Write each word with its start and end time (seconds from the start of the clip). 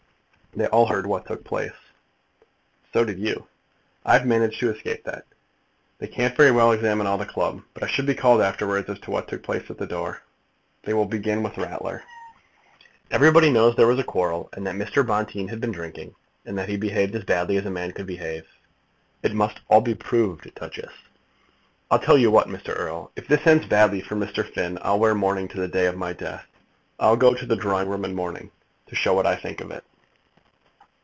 They 0.53 0.65
all 0.67 0.87
heard 0.87 1.05
what 1.07 1.25
took 1.27 1.45
place." 1.45 1.71
"So 2.91 3.05
did 3.05 3.17
you?" 3.17 3.47
"I 4.05 4.17
have 4.17 4.25
managed 4.25 4.59
to 4.59 4.69
escape 4.69 5.05
that. 5.05 5.23
They 5.97 6.07
can't 6.09 6.35
very 6.35 6.51
well 6.51 6.73
examine 6.73 7.07
all 7.07 7.17
the 7.17 7.25
club. 7.25 7.61
But 7.73 7.83
I 7.83 7.87
shall 7.87 8.05
be 8.05 8.13
called 8.13 8.41
afterwards 8.41 8.89
as 8.89 8.99
to 8.99 9.11
what 9.11 9.29
took 9.29 9.43
place 9.43 9.69
at 9.71 9.77
the 9.77 9.87
door. 9.87 10.23
They 10.83 10.93
will 10.93 11.05
begin 11.05 11.41
with 11.41 11.57
Ratler." 11.57 12.03
"Everybody 13.11 13.49
knows 13.49 13.75
there 13.77 13.87
was 13.87 13.97
a 13.99 14.03
quarrel, 14.03 14.49
and 14.51 14.67
that 14.67 14.75
Mr. 14.75 15.07
Bonteen 15.07 15.47
had 15.47 15.61
been 15.61 15.71
drinking, 15.71 16.15
and 16.45 16.57
that 16.57 16.67
he 16.67 16.75
behaved 16.75 17.15
as 17.15 17.23
badly 17.23 17.55
as 17.55 17.65
a 17.65 17.69
man 17.71 17.93
could 17.93 18.05
behave." 18.05 18.45
"It 19.23 19.33
must 19.33 19.61
all 19.69 19.79
be 19.79 19.95
proved, 19.95 20.53
Duchess." 20.55 20.91
"I'll 21.89 21.97
tell 21.97 22.17
you 22.17 22.29
what, 22.29 22.49
Mr. 22.49 22.77
Erle. 22.77 23.09
If, 23.15 23.23
if, 23.31 23.31
if 23.31 23.39
this 23.39 23.47
ends 23.47 23.67
badly 23.67 24.01
for 24.01 24.17
Mr. 24.17 24.45
Finn 24.53 24.77
I'll 24.81 24.99
wear 24.99 25.15
mourning 25.15 25.47
to 25.47 25.61
the 25.61 25.67
day 25.69 25.85
of 25.85 25.95
my 25.97 26.11
death. 26.11 26.45
I'll 26.99 27.15
go 27.15 27.33
to 27.33 27.45
the 27.45 27.55
Drawing 27.55 27.87
Room 27.87 28.03
in 28.03 28.13
mourning, 28.13 28.51
to 28.87 28.95
show 28.95 29.13
what 29.13 29.25
I 29.25 29.37
think 29.37 29.61
of 29.61 29.71
it." 29.71 29.85